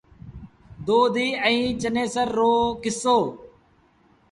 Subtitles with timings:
[0.85, 2.53] دو دي ائيٚݩ چنيسر رو
[2.83, 3.17] ڪسو۔